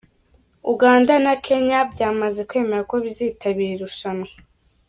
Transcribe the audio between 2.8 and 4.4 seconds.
ko bizitabira irushanwa.